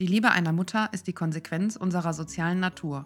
Die 0.00 0.06
Liebe 0.06 0.30
einer 0.30 0.52
Mutter 0.52 0.88
ist 0.92 1.08
die 1.08 1.12
Konsequenz 1.12 1.76
unserer 1.76 2.14
sozialen 2.14 2.58
Natur. 2.58 3.04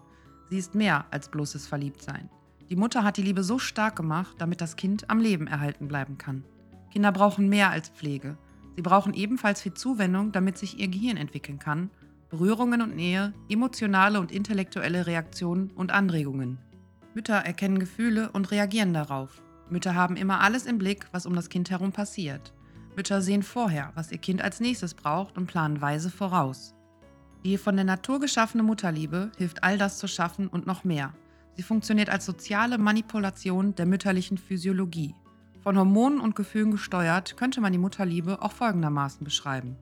Sie 0.48 0.58
ist 0.58 0.76
mehr 0.76 1.06
als 1.10 1.28
bloßes 1.28 1.66
Verliebtsein. 1.66 2.30
Die 2.70 2.76
Mutter 2.76 3.02
hat 3.02 3.16
die 3.16 3.22
Liebe 3.22 3.42
so 3.42 3.58
stark 3.58 3.96
gemacht, 3.96 4.36
damit 4.38 4.60
das 4.60 4.76
Kind 4.76 5.10
am 5.10 5.18
Leben 5.18 5.48
erhalten 5.48 5.88
bleiben 5.88 6.18
kann. 6.18 6.44
Kinder 6.92 7.10
brauchen 7.10 7.48
mehr 7.48 7.70
als 7.70 7.88
Pflege. 7.88 8.38
Sie 8.76 8.82
brauchen 8.82 9.12
ebenfalls 9.12 9.60
viel 9.60 9.74
Zuwendung, 9.74 10.30
damit 10.30 10.56
sich 10.56 10.78
ihr 10.78 10.86
Gehirn 10.86 11.16
entwickeln 11.16 11.58
kann, 11.58 11.90
Berührungen 12.30 12.80
und 12.80 12.94
Nähe, 12.94 13.32
emotionale 13.48 14.20
und 14.20 14.30
intellektuelle 14.30 15.08
Reaktionen 15.08 15.72
und 15.72 15.90
Anregungen. 15.90 16.58
Mütter 17.12 17.34
erkennen 17.34 17.80
Gefühle 17.80 18.30
und 18.30 18.52
reagieren 18.52 18.94
darauf. 18.94 19.42
Mütter 19.68 19.96
haben 19.96 20.14
immer 20.14 20.42
alles 20.42 20.64
im 20.64 20.78
Blick, 20.78 21.08
was 21.10 21.26
um 21.26 21.34
das 21.34 21.48
Kind 21.48 21.70
herum 21.70 21.90
passiert. 21.90 22.52
Mütter 22.94 23.20
sehen 23.20 23.42
vorher, 23.42 23.90
was 23.96 24.12
ihr 24.12 24.18
Kind 24.18 24.42
als 24.42 24.60
nächstes 24.60 24.94
braucht 24.94 25.36
und 25.36 25.46
planen 25.46 25.80
weise 25.80 26.08
voraus. 26.08 26.72
Die 27.44 27.58
von 27.58 27.76
der 27.76 27.84
Natur 27.84 28.20
geschaffene 28.20 28.62
Mutterliebe 28.62 29.30
hilft 29.36 29.62
all 29.62 29.76
das 29.76 29.98
zu 29.98 30.08
schaffen 30.08 30.48
und 30.48 30.66
noch 30.66 30.82
mehr. 30.82 31.12
Sie 31.56 31.62
funktioniert 31.62 32.08
als 32.08 32.24
soziale 32.24 32.78
Manipulation 32.78 33.74
der 33.74 33.84
mütterlichen 33.84 34.38
Physiologie. 34.38 35.14
Von 35.62 35.76
Hormonen 35.76 36.20
und 36.20 36.36
Gefühlen 36.36 36.70
gesteuert 36.70 37.36
könnte 37.36 37.60
man 37.60 37.72
die 37.72 37.78
Mutterliebe 37.78 38.40
auch 38.40 38.52
folgendermaßen 38.52 39.24
beschreiben. 39.24 39.76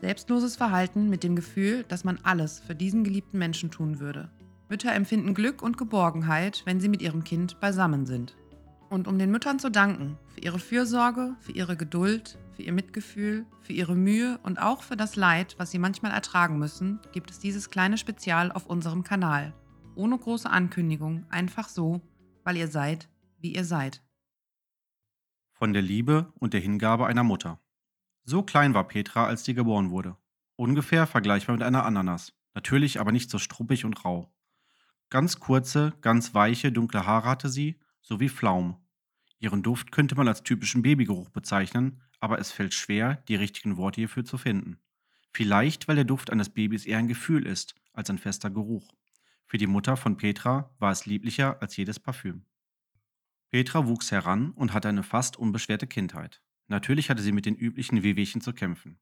Selbstloses 0.00 0.56
Verhalten 0.56 1.10
mit 1.10 1.24
dem 1.24 1.36
Gefühl, 1.36 1.84
dass 1.88 2.04
man 2.04 2.18
alles 2.22 2.60
für 2.60 2.74
diesen 2.74 3.04
geliebten 3.04 3.38
Menschen 3.38 3.70
tun 3.70 4.00
würde. 4.00 4.30
Mütter 4.70 4.94
empfinden 4.94 5.34
Glück 5.34 5.60
und 5.60 5.76
Geborgenheit, 5.76 6.62
wenn 6.64 6.80
sie 6.80 6.88
mit 6.88 7.02
ihrem 7.02 7.22
Kind 7.22 7.60
beisammen 7.60 8.06
sind. 8.06 8.34
Und 8.90 9.06
um 9.06 9.18
den 9.18 9.30
Müttern 9.30 9.58
zu 9.58 9.70
danken 9.70 10.16
für 10.34 10.40
ihre 10.40 10.58
Fürsorge, 10.58 11.36
für 11.40 11.52
ihre 11.52 11.76
Geduld, 11.76 12.38
für 12.52 12.62
ihr 12.62 12.72
Mitgefühl, 12.72 13.44
für 13.60 13.74
ihre 13.74 13.94
Mühe 13.94 14.38
und 14.42 14.58
auch 14.58 14.82
für 14.82 14.96
das 14.96 15.14
Leid, 15.14 15.56
was 15.58 15.70
sie 15.70 15.78
manchmal 15.78 16.12
ertragen 16.12 16.58
müssen, 16.58 16.98
gibt 17.12 17.30
es 17.30 17.38
dieses 17.38 17.68
kleine 17.68 17.98
Spezial 17.98 18.50
auf 18.50 18.66
unserem 18.66 19.04
Kanal. 19.04 19.52
Ohne 19.94 20.16
große 20.16 20.48
Ankündigung, 20.48 21.26
einfach 21.28 21.68
so, 21.68 22.00
weil 22.44 22.56
ihr 22.56 22.68
seid, 22.68 23.10
wie 23.40 23.54
ihr 23.54 23.64
seid. 23.64 24.02
Von 25.52 25.74
der 25.74 25.82
Liebe 25.82 26.32
und 26.38 26.54
der 26.54 26.60
Hingabe 26.60 27.06
einer 27.06 27.24
Mutter. 27.24 27.60
So 28.24 28.42
klein 28.42 28.72
war 28.72 28.88
Petra, 28.88 29.26
als 29.26 29.44
sie 29.44 29.54
geboren 29.54 29.90
wurde. 29.90 30.16
Ungefähr 30.56 31.06
vergleichbar 31.06 31.56
mit 31.56 31.62
einer 31.62 31.84
Ananas. 31.84 32.32
Natürlich 32.54 33.00
aber 33.00 33.12
nicht 33.12 33.28
so 33.28 33.38
struppig 33.38 33.84
und 33.84 34.04
rau. 34.04 34.32
Ganz 35.10 35.40
kurze, 35.40 35.92
ganz 36.00 36.32
weiche, 36.34 36.72
dunkle 36.72 37.06
Haare 37.06 37.28
hatte 37.28 37.48
sie 37.50 37.78
sowie 38.00 38.28
Pflaumen. 38.28 38.76
Ihren 39.38 39.62
Duft 39.62 39.92
könnte 39.92 40.14
man 40.14 40.28
als 40.28 40.42
typischen 40.42 40.82
Babygeruch 40.82 41.30
bezeichnen, 41.30 42.02
aber 42.20 42.38
es 42.38 42.50
fällt 42.50 42.74
schwer, 42.74 43.22
die 43.28 43.36
richtigen 43.36 43.76
Worte 43.76 44.00
hierfür 44.00 44.24
zu 44.24 44.38
finden. 44.38 44.78
Vielleicht, 45.32 45.86
weil 45.86 45.96
der 45.96 46.04
Duft 46.04 46.30
eines 46.30 46.50
Babys 46.50 46.86
eher 46.86 46.98
ein 46.98 47.08
Gefühl 47.08 47.46
ist 47.46 47.74
als 47.92 48.10
ein 48.10 48.18
fester 48.18 48.50
Geruch. 48.50 48.94
Für 49.46 49.58
die 49.58 49.66
Mutter 49.66 49.96
von 49.96 50.16
Petra 50.16 50.74
war 50.78 50.90
es 50.90 51.06
lieblicher 51.06 51.62
als 51.62 51.76
jedes 51.76 52.00
Parfüm. 52.00 52.44
Petra 53.50 53.86
wuchs 53.86 54.10
heran 54.10 54.50
und 54.50 54.74
hatte 54.74 54.88
eine 54.88 55.02
fast 55.02 55.36
unbeschwerte 55.36 55.86
Kindheit. 55.86 56.42
Natürlich 56.66 57.08
hatte 57.08 57.22
sie 57.22 57.32
mit 57.32 57.46
den 57.46 57.56
üblichen 57.56 58.02
Wehwehchen 58.02 58.40
zu 58.40 58.52
kämpfen. 58.52 58.98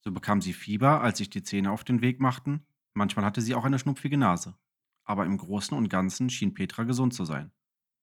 So 0.00 0.10
bekam 0.10 0.40
sie 0.40 0.52
Fieber, 0.52 1.00
als 1.00 1.18
sich 1.18 1.30
die 1.30 1.42
Zähne 1.42 1.70
auf 1.70 1.84
den 1.84 2.02
Weg 2.02 2.20
machten, 2.20 2.66
manchmal 2.92 3.24
hatte 3.24 3.40
sie 3.40 3.54
auch 3.54 3.64
eine 3.64 3.78
schnupfige 3.78 4.18
Nase. 4.18 4.56
Aber 5.04 5.24
im 5.24 5.36
Großen 5.36 5.76
und 5.76 5.88
Ganzen 5.88 6.28
schien 6.28 6.54
Petra 6.54 6.82
gesund 6.82 7.14
zu 7.14 7.24
sein. 7.24 7.52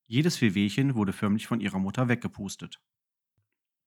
Jedes 0.08 0.42
Wehwehchen 0.42 0.96
wurde 0.96 1.14
förmlich 1.14 1.48
von 1.48 1.62
ihrer 1.62 1.80
Mutter 1.80 2.08
weggepustet. 2.08 2.82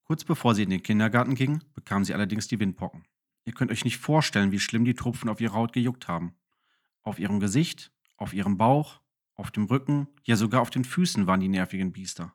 Kurz 0.04 0.24
bevor 0.24 0.54
sie 0.54 0.62
in 0.62 0.70
den 0.70 0.82
Kindergarten 0.82 1.34
ging, 1.34 1.62
bekam 1.74 2.04
sie 2.04 2.14
allerdings 2.14 2.46
die 2.46 2.60
Windpocken. 2.60 3.04
Ihr 3.44 3.52
könnt 3.52 3.70
euch 3.70 3.84
nicht 3.84 3.98
vorstellen, 3.98 4.52
wie 4.52 4.60
schlimm 4.60 4.84
die 4.84 4.94
Tropfen 4.94 5.28
auf 5.28 5.40
ihrer 5.40 5.54
Haut 5.54 5.72
gejuckt 5.72 6.08
haben. 6.08 6.34
Auf 7.02 7.18
ihrem 7.18 7.40
Gesicht, 7.40 7.92
auf 8.16 8.32
ihrem 8.32 8.56
Bauch, 8.56 9.00
auf 9.34 9.50
dem 9.50 9.64
Rücken, 9.64 10.08
ja 10.22 10.36
sogar 10.36 10.62
auf 10.62 10.70
den 10.70 10.84
Füßen 10.84 11.26
waren 11.26 11.40
die 11.40 11.48
nervigen 11.48 11.92
Biester. 11.92 12.34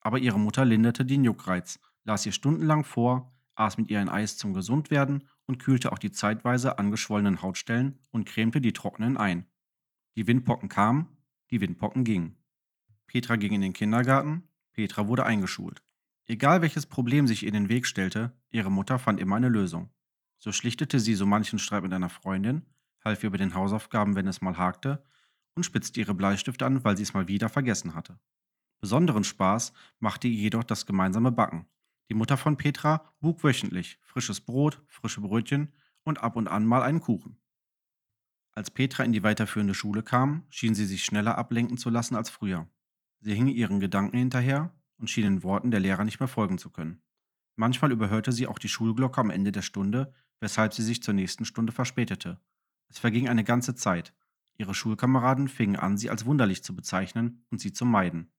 Aber 0.00 0.18
ihre 0.18 0.40
Mutter 0.40 0.64
linderte 0.64 1.04
den 1.04 1.24
Juckreiz, 1.24 1.78
las 2.04 2.26
ihr 2.26 2.32
stundenlang 2.32 2.84
vor, 2.84 3.32
aß 3.54 3.78
mit 3.78 3.90
ihr 3.90 4.00
ein 4.00 4.08
Eis 4.08 4.36
zum 4.36 4.54
Gesundwerden 4.54 5.28
und 5.46 5.58
kühlte 5.58 5.92
auch 5.92 5.98
die 5.98 6.10
zeitweise 6.10 6.78
angeschwollenen 6.78 7.42
Hautstellen 7.42 7.98
und 8.10 8.26
cremte 8.26 8.60
die 8.60 8.72
trockenen 8.72 9.16
ein. 9.16 9.46
Die 10.16 10.26
Windpocken 10.26 10.68
kamen, 10.68 11.08
die 11.50 11.60
Windpocken 11.60 12.04
gingen. 12.04 12.41
Petra 13.12 13.36
ging 13.36 13.52
in 13.52 13.60
den 13.60 13.74
Kindergarten, 13.74 14.48
Petra 14.72 15.06
wurde 15.06 15.26
eingeschult. 15.26 15.82
Egal 16.24 16.62
welches 16.62 16.86
Problem 16.86 17.26
sich 17.26 17.42
ihr 17.42 17.48
in 17.48 17.52
den 17.52 17.68
Weg 17.68 17.86
stellte, 17.86 18.32
ihre 18.48 18.70
Mutter 18.70 18.98
fand 18.98 19.20
immer 19.20 19.36
eine 19.36 19.50
Lösung. 19.50 19.90
So 20.38 20.50
schlichtete 20.50 20.98
sie 20.98 21.14
so 21.14 21.26
manchen 21.26 21.58
Streit 21.58 21.82
mit 21.82 21.92
einer 21.92 22.08
Freundin, 22.08 22.64
half 23.04 23.22
ihr 23.22 23.30
bei 23.30 23.36
den 23.36 23.52
Hausaufgaben, 23.54 24.16
wenn 24.16 24.26
es 24.26 24.40
mal 24.40 24.56
hakte, 24.56 25.04
und 25.54 25.64
spitzte 25.64 26.00
ihre 26.00 26.14
Bleistifte 26.14 26.64
an, 26.64 26.84
weil 26.84 26.96
sie 26.96 27.02
es 27.02 27.12
mal 27.12 27.28
wieder 27.28 27.50
vergessen 27.50 27.94
hatte. 27.94 28.18
Besonderen 28.80 29.24
Spaß 29.24 29.74
machte 29.98 30.26
ihr 30.26 30.40
jedoch 30.40 30.64
das 30.64 30.86
gemeinsame 30.86 31.32
Backen. 31.32 31.66
Die 32.08 32.14
Mutter 32.14 32.38
von 32.38 32.56
Petra 32.56 33.12
bug 33.20 33.44
wöchentlich 33.44 33.98
frisches 34.00 34.40
Brot, 34.40 34.80
frische 34.86 35.20
Brötchen 35.20 35.74
und 36.02 36.22
ab 36.22 36.34
und 36.34 36.48
an 36.48 36.64
mal 36.64 36.82
einen 36.82 37.00
Kuchen. 37.00 37.36
Als 38.52 38.70
Petra 38.70 39.04
in 39.04 39.12
die 39.12 39.22
weiterführende 39.22 39.74
Schule 39.74 40.02
kam, 40.02 40.46
schien 40.48 40.74
sie 40.74 40.86
sich 40.86 41.04
schneller 41.04 41.36
ablenken 41.36 41.76
zu 41.76 41.90
lassen 41.90 42.16
als 42.16 42.30
früher. 42.30 42.66
Sie 43.22 43.34
hing 43.34 43.46
ihren 43.46 43.78
Gedanken 43.78 44.16
hinterher 44.16 44.74
und 44.98 45.08
schien 45.08 45.22
den 45.22 45.42
Worten 45.44 45.70
der 45.70 45.78
Lehrer 45.78 46.04
nicht 46.04 46.18
mehr 46.18 46.28
folgen 46.28 46.58
zu 46.58 46.70
können. 46.70 47.00
Manchmal 47.54 47.92
überhörte 47.92 48.32
sie 48.32 48.48
auch 48.48 48.58
die 48.58 48.68
Schulglocke 48.68 49.20
am 49.20 49.30
Ende 49.30 49.52
der 49.52 49.62
Stunde, 49.62 50.12
weshalb 50.40 50.74
sie 50.74 50.82
sich 50.82 51.04
zur 51.04 51.14
nächsten 51.14 51.44
Stunde 51.44 51.72
verspätete. 51.72 52.40
Es 52.88 52.98
verging 52.98 53.28
eine 53.28 53.44
ganze 53.44 53.76
Zeit. 53.76 54.12
Ihre 54.58 54.74
Schulkameraden 54.74 55.46
fingen 55.46 55.76
an, 55.76 55.96
sie 55.96 56.10
als 56.10 56.26
wunderlich 56.26 56.64
zu 56.64 56.74
bezeichnen 56.74 57.46
und 57.50 57.60
sie 57.60 57.72
zu 57.72 57.84
meiden. 57.84 58.32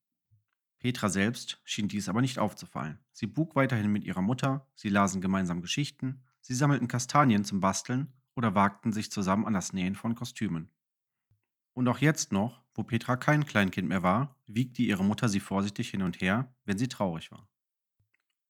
Petra 0.80 1.08
selbst 1.08 1.62
schien 1.64 1.88
dies 1.88 2.10
aber 2.10 2.20
nicht 2.20 2.38
aufzufallen. 2.38 3.00
Sie 3.14 3.28
bug 3.28 3.56
weiterhin 3.56 3.90
mit 3.90 4.04
ihrer 4.04 4.22
Mutter, 4.22 4.68
sie 4.76 4.90
lasen 4.90 5.22
gemeinsam 5.22 5.62
Geschichten, 5.62 6.24
sie 6.42 6.56
sammelten 6.56 6.90
Kastanien 6.90 7.46
zum 7.46 7.62
Basteln 7.62 8.12
oder 8.36 8.54
wagten 8.54 8.92
sich 8.92 9.10
zusammen 9.10 9.46
an 9.46 9.54
das 9.54 9.72
Nähen 9.72 9.96
von 9.96 10.14
Kostümen. 10.14 10.70
Und 11.74 11.88
auch 11.88 12.00
jetzt 12.00 12.32
noch, 12.32 12.62
wo 12.76 12.84
Petra 12.84 13.16
kein 13.16 13.46
Kleinkind 13.46 13.88
mehr 13.88 14.04
war, 14.04 14.36
wiegte 14.48 14.82
ihre 14.82 15.04
Mutter 15.04 15.30
sie 15.30 15.40
vorsichtig 15.40 15.90
hin 15.90 16.02
und 16.02 16.22
her, 16.22 16.54
wenn 16.66 16.78
sie 16.78 16.88
traurig 16.88 17.32
war. 17.32 17.48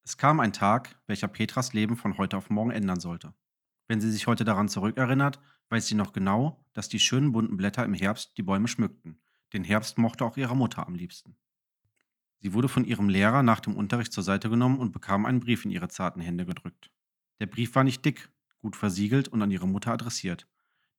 Es 0.04 0.18
kam 0.18 0.40
ein 0.40 0.54
Tag, 0.54 1.00
welcher 1.08 1.30
Petras 1.30 1.74
Leben 1.74 1.96
von 1.96 2.18
heute 2.18 2.38
auf 2.38 2.50
morgen 2.50 2.72
ändern 2.72 3.00
sollte. 3.00 3.34
Wenn 3.88 4.02
sie 4.02 4.12
sich 4.12 4.28
heute 4.28 4.44
daran 4.44 4.68
zurückerinnert, 4.68 5.40
weiß 5.70 5.88
sie 5.88 5.96
noch 5.96 6.14
genau, 6.14 6.66
dass 6.74 6.90
die 6.90 7.00
schönen 7.00 7.32
bunten 7.32 7.58
Blätter 7.58 7.86
im 7.86 7.94
Herbst 7.94 8.38
die 8.38 8.44
Bäume 8.44 8.68
schmückten. 8.68 9.22
Den 9.54 9.64
Herbst 9.64 9.98
mochte 9.98 10.26
auch 10.26 10.36
ihre 10.36 10.56
Mutter 10.56 10.86
am 10.86 10.96
liebsten. 10.96 11.38
Sie 12.40 12.54
wurde 12.54 12.68
von 12.68 12.84
ihrem 12.84 13.08
Lehrer 13.08 13.44
nach 13.44 13.62
dem 13.62 13.76
Unterricht 13.76 14.12
zur 14.12 14.24
Seite 14.24 14.50
genommen 14.50 14.80
und 14.80 14.92
bekam 14.92 15.26
einen 15.26 15.40
Brief 15.40 15.64
in 15.64 15.72
ihre 15.72 15.88
zarten 15.88 16.20
Hände 16.20 16.46
gedrückt. 16.46 16.92
Der 17.40 17.46
Brief 17.46 17.74
war 17.76 17.86
nicht 17.86 18.04
dick, 18.04 18.30
gut 18.60 18.76
versiegelt 18.76 19.30
und 19.30 19.42
an 19.42 19.52
ihre 19.52 19.68
Mutter 19.68 19.94
adressiert. 19.94 20.48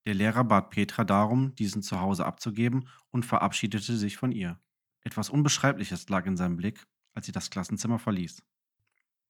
Der 0.06 0.14
Lehrer 0.14 0.44
bat 0.44 0.70
Petra 0.70 1.04
darum, 1.04 1.54
diesen 1.54 1.82
zu 1.82 2.00
Hause 2.00 2.26
abzugeben 2.26 2.88
und 3.10 3.24
verabschiedete 3.24 3.96
sich 3.96 4.16
von 4.16 4.32
ihr. 4.32 4.60
Etwas 5.00 5.30
Unbeschreibliches 5.30 6.08
lag 6.08 6.26
in 6.26 6.36
seinem 6.36 6.56
Blick, 6.56 6.86
als 7.14 7.26
sie 7.26 7.32
das 7.32 7.50
Klassenzimmer 7.50 7.98
verließ. 7.98 8.42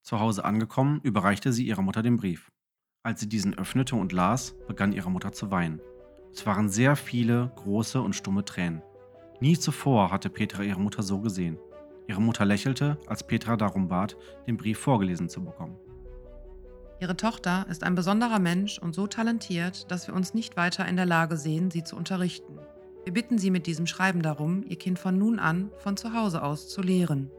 Zu 0.03 0.21
Hause 0.21 0.45
angekommen, 0.45 1.01
überreichte 1.03 1.53
sie 1.53 1.67
ihrer 1.67 1.83
Mutter 1.83 2.03
den 2.03 2.17
Brief. 2.17 2.51
Als 3.03 3.21
sie 3.21 3.29
diesen 3.29 3.55
öffnete 3.55 3.97
und 3.97 4.13
las, 4.13 4.55
begann 4.67 4.93
ihre 4.93 5.11
Mutter 5.11 5.33
zu 5.33 5.51
weinen. 5.51 5.81
Es 6.33 6.45
waren 6.47 6.69
sehr 6.69 6.97
viele 6.97 7.53
große 7.57 8.01
und 8.01 8.17
stumme 8.17 8.45
Tränen. 8.45 8.83
Nie 9.41 9.59
zuvor 9.59 10.11
hatte 10.11 10.31
Petra 10.31 10.63
ihre 10.63 10.81
Mutter 10.81 11.03
so 11.03 11.21
gesehen. 11.21 11.59
Ihre 12.09 12.21
Mutter 12.21 12.45
lächelte, 12.45 12.99
als 13.07 13.27
Petra 13.27 13.57
darum 13.57 13.89
bat, 13.89 14.17
den 14.47 14.57
Brief 14.57 14.79
vorgelesen 14.79 15.29
zu 15.29 15.45
bekommen. 15.45 15.79
Ihre 17.01 17.17
Tochter 17.17 17.67
ist 17.69 17.83
ein 17.85 17.95
besonderer 17.95 18.39
Mensch 18.39 18.79
und 18.79 18.95
so 18.95 19.07
talentiert, 19.07 19.91
dass 19.91 20.07
wir 20.07 20.15
uns 20.15 20.35
nicht 20.35 20.57
weiter 20.57 20.87
in 20.87 20.97
der 20.97 21.07
Lage 21.07 21.37
sehen, 21.37 21.71
sie 21.71 21.85
zu 21.85 21.97
unterrichten. 21.97 22.59
Wir 23.05 23.13
bitten 23.13 23.37
Sie 23.37 23.51
mit 23.51 23.67
diesem 23.67 23.87
Schreiben 23.87 24.23
darum, 24.23 24.65
Ihr 24.67 24.79
Kind 24.79 24.99
von 24.99 25.19
nun 25.19 25.39
an 25.39 25.71
von 25.79 25.97
zu 25.97 26.15
Hause 26.15 26.43
aus 26.43 26.69
zu 26.69 26.81
lehren. 26.81 27.31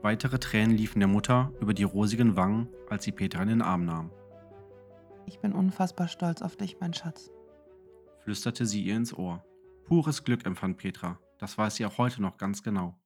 Weitere 0.00 0.38
Tränen 0.38 0.76
liefen 0.76 0.98
der 0.98 1.08
Mutter 1.08 1.52
über 1.60 1.74
die 1.74 1.84
rosigen 1.84 2.36
Wangen, 2.36 2.68
als 2.88 3.04
sie 3.04 3.12
Petra 3.12 3.42
in 3.42 3.48
den 3.48 3.62
Arm 3.62 3.84
nahm. 3.84 4.10
Ich 5.26 5.38
bin 5.38 5.52
unfassbar 5.52 6.08
stolz 6.08 6.42
auf 6.42 6.56
dich, 6.56 6.78
mein 6.80 6.94
Schatz, 6.94 7.30
flüsterte 8.24 8.66
sie 8.66 8.82
ihr 8.82 8.96
ins 8.96 9.14
Ohr. 9.14 9.44
Pures 9.84 10.24
Glück 10.24 10.46
empfand 10.46 10.78
Petra, 10.78 11.20
das 11.38 11.56
weiß 11.58 11.76
sie 11.76 11.86
auch 11.86 11.98
heute 11.98 12.22
noch 12.22 12.36
ganz 12.36 12.62
genau. 12.62 12.98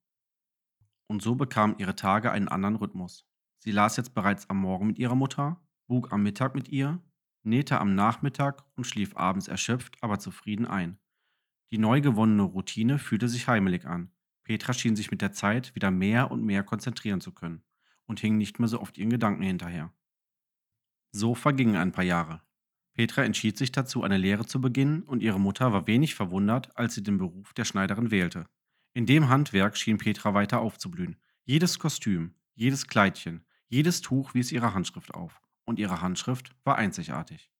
Und 1.07 1.21
so 1.21 1.35
bekamen 1.35 1.75
ihre 1.77 1.95
Tage 1.95 2.31
einen 2.31 2.47
anderen 2.47 2.75
Rhythmus. 2.75 3.26
Sie 3.59 3.71
las 3.71 3.97
jetzt 3.97 4.13
bereits 4.13 4.49
am 4.49 4.57
Morgen 4.57 4.87
mit 4.87 4.99
ihrer 4.99 5.15
Mutter, 5.15 5.61
bug 5.87 6.11
am 6.11 6.23
Mittag 6.23 6.55
mit 6.55 6.69
ihr, 6.69 7.01
nähte 7.43 7.79
am 7.79 7.95
Nachmittag 7.95 8.63
und 8.75 8.85
schlief 8.85 9.15
abends 9.15 9.47
erschöpft, 9.47 9.97
aber 10.01 10.19
zufrieden 10.19 10.65
ein. 10.65 10.99
Die 11.71 11.77
neu 11.77 12.01
gewonnene 12.01 12.43
Routine 12.43 12.99
fühlte 12.99 13.27
sich 13.27 13.47
heimelig 13.47 13.85
an. 13.85 14.11
Petra 14.43 14.73
schien 14.73 14.95
sich 14.95 15.11
mit 15.11 15.21
der 15.21 15.33
Zeit 15.33 15.75
wieder 15.75 15.91
mehr 15.91 16.31
und 16.31 16.45
mehr 16.45 16.63
konzentrieren 16.63 17.19
zu 17.19 17.33
können 17.33 17.63
und 18.05 18.19
hing 18.19 18.37
nicht 18.37 18.59
mehr 18.59 18.69
so 18.69 18.79
oft 18.79 18.97
ihren 18.97 19.09
Gedanken 19.09 19.43
hinterher. 19.43 19.93
So 21.11 21.35
vergingen 21.35 21.75
ein 21.75 21.91
paar 21.91 22.03
Jahre. 22.03 22.41
Petra 22.93 23.23
entschied 23.23 23.57
sich 23.57 23.71
dazu, 23.71 24.03
eine 24.03 24.17
Lehre 24.17 24.45
zu 24.45 24.59
beginnen, 24.59 25.03
und 25.03 25.21
ihre 25.21 25.39
Mutter 25.39 25.71
war 25.71 25.85
wenig 25.85 26.15
verwundert, 26.15 26.75
als 26.77 26.95
sie 26.95 27.03
den 27.03 27.17
Beruf 27.17 27.53
der 27.53 27.65
Schneiderin 27.65 28.09
wählte. 28.09 28.47
In 28.93 29.05
dem 29.05 29.29
Handwerk 29.29 29.77
schien 29.77 29.99
Petra 29.99 30.33
weiter 30.33 30.59
aufzublühen. 30.59 31.17
Jedes 31.43 31.77
Kostüm, 31.77 32.33
jedes 32.55 32.87
Kleidchen, 32.87 33.45
jedes 33.69 34.01
Tuch 34.01 34.33
wies 34.33 34.51
ihre 34.51 34.73
Handschrift 34.73 35.13
auf, 35.13 35.41
und 35.65 35.79
ihre 35.79 36.01
Handschrift 36.01 36.55
war 36.63 36.77
einzigartig. 36.77 37.51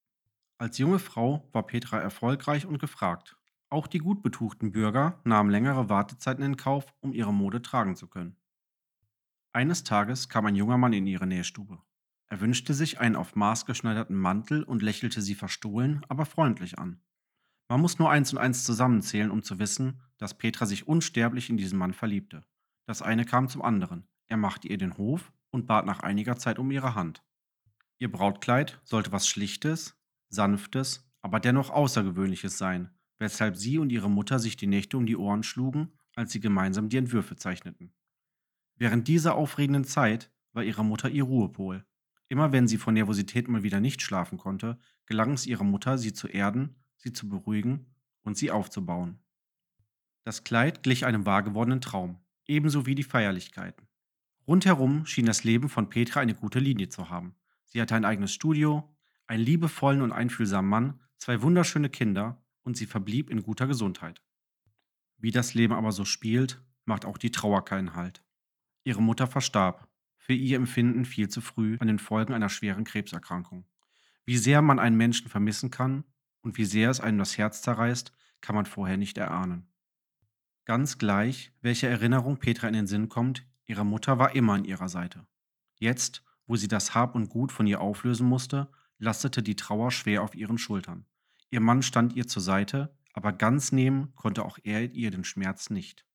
Als 0.57 0.77
junge 0.77 0.99
Frau 0.99 1.47
war 1.51 1.67
Petra 1.67 1.99
erfolgreich 1.99 2.65
und 2.65 2.79
gefragt. 2.79 3.37
Auch 3.69 3.87
die 3.87 3.99
gut 3.99 4.23
betuchten 4.23 4.71
Bürger 4.71 5.19
nahmen 5.25 5.49
längere 5.49 5.89
Wartezeiten 5.89 6.43
in 6.43 6.55
Kauf, 6.55 6.93
um 7.01 7.13
ihre 7.13 7.33
Mode 7.33 7.61
tragen 7.61 7.95
zu 7.95 8.07
können. 8.07 8.37
Eines 9.51 9.83
Tages 9.83 10.29
kam 10.29 10.45
ein 10.45 10.55
junger 10.55 10.77
Mann 10.77 10.93
in 10.93 11.05
ihre 11.05 11.27
Nähstube. 11.27 11.81
Er 12.27 12.41
wünschte 12.41 12.73
sich 12.73 12.99
einen 12.99 13.15
auf 13.15 13.35
Maß 13.35 13.65
geschneiderten 13.65 14.15
Mantel 14.15 14.63
und 14.63 14.81
lächelte 14.81 15.21
sie 15.21 15.35
verstohlen, 15.35 16.05
aber 16.09 16.25
freundlich 16.25 16.79
an. 16.79 17.01
Man 17.69 17.81
muss 17.81 17.99
nur 17.99 18.09
eins 18.09 18.31
und 18.31 18.39
eins 18.39 18.63
zusammenzählen, 18.63 19.31
um 19.31 19.43
zu 19.43 19.59
wissen, 19.59 20.01
dass 20.17 20.37
Petra 20.37 20.65
sich 20.65 20.87
unsterblich 20.87 21.49
in 21.49 21.57
diesen 21.57 21.77
Mann 21.77 21.93
verliebte. 21.93 22.45
Das 22.85 23.01
eine 23.01 23.25
kam 23.25 23.49
zum 23.49 23.61
anderen. 23.61 24.07
Er 24.29 24.37
machte 24.37 24.67
ihr 24.67 24.77
den 24.77 24.97
Hof 24.97 25.33
und 25.57 25.65
bat 25.65 25.85
nach 25.85 25.99
einiger 25.99 26.37
Zeit 26.37 26.59
um 26.59 26.69
ihre 26.71 26.93
Hand. 26.95 27.23
Ihr 27.97 28.11
Brautkleid 28.11 28.79
sollte 28.83 29.11
was 29.11 29.27
Schlichtes, 29.27 29.99
Sanftes, 30.29 31.09
aber 31.21 31.39
dennoch 31.39 31.71
Außergewöhnliches 31.71 32.57
sein, 32.57 32.91
weshalb 33.17 33.57
sie 33.57 33.79
und 33.79 33.91
ihre 33.91 34.09
Mutter 34.09 34.37
sich 34.37 34.55
die 34.55 34.67
Nächte 34.67 34.97
um 34.97 35.07
die 35.07 35.17
Ohren 35.17 35.41
schlugen, 35.41 35.91
als 36.15 36.31
sie 36.31 36.39
gemeinsam 36.39 36.89
die 36.89 36.97
Entwürfe 36.97 37.35
zeichneten. 37.35 37.91
Während 38.75 39.07
dieser 39.07 39.35
aufregenden 39.35 39.83
Zeit 39.83 40.31
war 40.53 40.63
ihre 40.63 40.85
Mutter 40.85 41.09
ihr 41.09 41.23
Ruhepol. 41.23 41.85
Immer 42.29 42.51
wenn 42.51 42.67
sie 42.67 42.77
vor 42.77 42.93
Nervosität 42.93 43.47
mal 43.47 43.63
wieder 43.63 43.79
nicht 43.79 44.03
schlafen 44.03 44.37
konnte, 44.37 44.77
gelang 45.07 45.33
es 45.33 45.47
ihrer 45.47 45.63
Mutter, 45.63 45.97
sie 45.97 46.13
zu 46.13 46.27
erden, 46.27 46.75
sie 46.97 47.13
zu 47.13 47.27
beruhigen 47.27 47.95
und 48.21 48.37
sie 48.37 48.51
aufzubauen. 48.51 49.19
Das 50.23 50.43
Kleid 50.43 50.83
glich 50.83 51.05
einem 51.05 51.25
wahrgewordenen 51.25 51.81
Traum, 51.81 52.19
ebenso 52.45 52.85
wie 52.85 52.95
die 52.95 53.03
Feierlichkeiten. 53.03 53.87
Rundherum 54.47 55.05
schien 55.05 55.25
das 55.25 55.43
Leben 55.43 55.67
von 55.67 55.89
Petra 55.89 56.21
eine 56.21 56.33
gute 56.33 56.59
Linie 56.59 56.87
zu 56.87 57.09
haben. 57.09 57.35
Sie 57.65 57.81
hatte 57.81 57.95
ein 57.95 58.05
eigenes 58.05 58.33
Studio, 58.33 58.95
einen 59.27 59.43
liebevollen 59.43 60.01
und 60.01 60.13
einfühlsamen 60.13 60.69
Mann, 60.69 61.01
zwei 61.17 61.41
wunderschöne 61.41 61.89
Kinder 61.89 62.41
und 62.63 62.77
sie 62.77 62.85
verblieb 62.85 63.29
in 63.29 63.43
guter 63.43 63.67
Gesundheit. 63.67 64.21
Wie 65.17 65.31
das 65.31 65.53
Leben 65.53 65.73
aber 65.73 65.91
so 65.91 66.05
spielt, 66.05 66.63
macht 66.85 67.03
auch 67.03 67.17
die 67.17 67.31
Trauer 67.31 67.65
keinen 67.65 67.93
Halt. 67.93 68.23
Ihre 68.85 69.01
Mutter 69.01 69.27
verstarb, 69.27 69.89
für 70.17 70.33
ihr 70.33 70.55
Empfinden 70.55 71.03
viel 71.03 71.27
zu 71.27 71.41
früh 71.41 71.77
an 71.79 71.87
den 71.87 71.99
Folgen 71.99 72.33
einer 72.33 72.49
schweren 72.49 72.85
Krebserkrankung. 72.85 73.65
Wie 74.25 74.37
sehr 74.37 74.61
man 74.61 74.79
einen 74.79 74.95
Menschen 74.95 75.29
vermissen 75.29 75.71
kann 75.71 76.05
und 76.41 76.57
wie 76.57 76.65
sehr 76.65 76.89
es 76.89 77.01
einem 77.01 77.17
das 77.17 77.37
Herz 77.37 77.61
zerreißt, 77.61 78.13
kann 78.39 78.55
man 78.55 78.65
vorher 78.65 78.97
nicht 78.97 79.17
erahnen. 79.17 79.67
Ganz 80.63 80.97
gleich, 80.97 81.51
welche 81.61 81.87
Erinnerung 81.87 82.37
Petra 82.37 82.67
in 82.67 82.73
den 82.73 82.87
Sinn 82.87 83.09
kommt, 83.09 83.45
ihre 83.67 83.85
Mutter 83.85 84.17
war 84.17 84.35
immer 84.35 84.53
an 84.53 84.65
ihrer 84.65 84.89
Seite. 84.89 85.27
Jetzt, 85.75 86.23
wo 86.47 86.55
sie 86.55 86.67
das 86.67 86.95
Hab 86.95 87.13
und 87.13 87.29
Gut 87.29 87.51
von 87.51 87.67
ihr 87.67 87.81
auflösen 87.81 88.27
musste, 88.27 88.69
lastete 88.97 89.43
die 89.43 89.55
Trauer 89.55 89.91
schwer 89.91 90.23
auf 90.23 90.33
ihren 90.33 90.57
Schultern. 90.57 91.05
Ihr 91.49 91.61
Mann 91.61 91.83
stand 91.83 92.13
ihr 92.13 92.27
zur 92.27 92.41
Seite, 92.41 92.95
aber 93.13 93.33
ganz 93.33 93.71
nehmen 93.71 94.13
konnte 94.15 94.43
auch 94.43 94.57
er 94.63 94.93
ihr 94.93 95.11
den 95.11 95.23
Schmerz 95.23 95.69
nicht. 95.69 96.05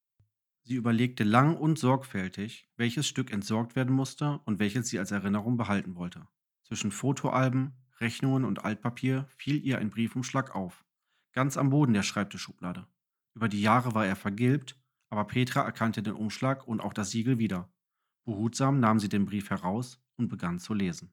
Sie 0.65 0.75
überlegte 0.75 1.25
lang 1.25 1.57
und 1.57 1.79
sorgfältig, 1.79 2.69
welches 2.77 3.09
Stück 3.09 3.33
entsorgt 3.33 3.75
werden 3.75 3.95
musste 3.95 4.41
und 4.45 4.59
welches 4.59 4.89
sie 4.89 4.99
als 4.99 5.11
Erinnerung 5.11 5.57
behalten 5.57 5.97
wollte. 5.97 6.29
Zwischen 6.63 6.93
Fotoalben, 6.93 7.73
Rechnungen 7.99 8.45
und 8.45 8.65
Altpapier 8.65 9.27
fiel 9.37 9.65
ihr 9.65 9.79
ein 9.79 9.91
Briefumschlag 9.91 10.55
auf, 10.55 10.85
ganz 11.33 11.57
am 11.57 11.71
Boden 11.71 11.95
der 11.95 12.03
Schreibtischschublade. 12.03 12.87
Über 13.35 13.49
die 13.49 13.63
Jahre 13.63 13.95
war 13.95 14.07
er 14.07 14.17
vergilbt, 14.17 14.77
aber 15.13 15.25
Petra 15.25 15.61
erkannte 15.61 16.03
den 16.03 16.15
Umschlag 16.15 16.67
und 16.67 16.81
auch 16.81 16.95
das 16.95 17.11
Siegel 17.11 17.39
wieder. 17.39 17.71
Behutsam 18.25 18.81
nahm 18.81 18.99
sie 18.99 19.11
den 19.11 19.27
Brief 19.27 19.51
heraus 19.51 20.01
und 20.17 20.29
begann 20.29 20.59
zu 20.59 20.73
lesen. 20.73 21.13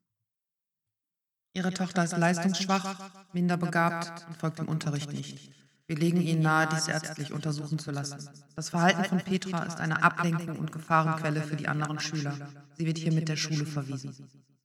Ihre 1.53 1.73
Tochter 1.73 2.05
ist 2.05 2.17
leistungsschwach, 2.17 3.11
minder 3.33 3.57
begabt 3.57 4.25
und 4.25 4.37
folgt 4.37 4.59
dem 4.59 4.69
Unterricht 4.69 5.11
nicht. 5.11 5.51
Wir 5.85 5.97
legen 5.97 6.21
Ihnen 6.21 6.41
nahe, 6.41 6.69
diese 6.73 6.91
ärztlich 6.91 7.33
untersuchen 7.33 7.77
zu 7.77 7.91
lassen. 7.91 8.29
Das 8.55 8.69
Verhalten 8.69 9.03
von 9.03 9.19
Petra 9.19 9.63
ist 9.63 9.81
eine 9.81 10.01
Ablenkung 10.01 10.57
und 10.57 10.71
Gefahrenquelle 10.71 11.41
für 11.41 11.57
die 11.57 11.67
anderen 11.67 11.99
Schüler. 11.99 12.37
Sie 12.77 12.85
wird 12.85 12.99
hier 12.99 13.11
mit 13.11 13.27
der 13.27 13.35
Schule 13.35 13.65
verwiesen. 13.65 14.15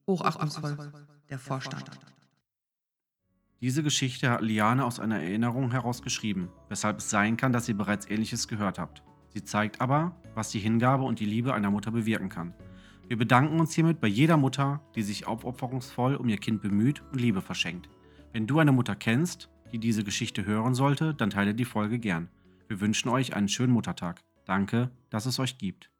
Hochachtungsvoll, 0.07 0.77
der 1.29 1.39
Vorstand. 1.39 1.91
Diese 3.59 3.83
Geschichte 3.83 4.29
hat 4.29 4.41
Liane 4.41 4.85
aus 4.85 5.01
einer 5.01 5.19
Erinnerung 5.21 5.71
heraus 5.71 6.01
geschrieben, 6.01 6.53
weshalb 6.69 6.99
es 6.99 7.09
sein 7.09 7.35
kann, 7.35 7.51
dass 7.51 7.67
ihr 7.67 7.75
bereits 7.75 8.09
Ähnliches 8.09 8.47
gehört 8.47 8.79
habt. 8.79 9.03
Sie 9.35 9.43
zeigt 9.43 9.81
aber, 9.81 10.15
was 10.33 10.51
die 10.51 10.59
Hingabe 10.59 11.03
und 11.03 11.19
die 11.19 11.25
Liebe 11.25 11.53
einer 11.53 11.69
Mutter 11.69 11.91
bewirken 11.91 12.29
kann. 12.29 12.53
Wir 13.09 13.17
bedanken 13.17 13.59
uns 13.59 13.73
hiermit 13.73 13.99
bei 13.99 14.07
jeder 14.07 14.37
Mutter, 14.37 14.79
die 14.95 15.01
sich 15.01 15.27
aufopferungsvoll 15.27 16.15
um 16.15 16.29
ihr 16.29 16.37
Kind 16.37 16.61
bemüht 16.61 17.03
und 17.11 17.19
Liebe 17.19 17.41
verschenkt. 17.41 17.89
Wenn 18.31 18.47
du 18.47 18.59
eine 18.59 18.71
Mutter 18.71 18.95
kennst, 18.95 19.49
die 19.73 19.77
diese 19.77 20.05
Geschichte 20.05 20.45
hören 20.45 20.73
sollte, 20.73 21.13
dann 21.13 21.31
teile 21.31 21.53
die 21.53 21.65
Folge 21.65 21.99
gern. 21.99 22.29
Wir 22.69 22.79
wünschen 22.79 23.09
euch 23.09 23.35
einen 23.35 23.49
schönen 23.49 23.73
Muttertag. 23.73 24.23
Danke, 24.45 24.89
dass 25.09 25.25
es 25.25 25.37
euch 25.37 25.57
gibt. 25.57 25.91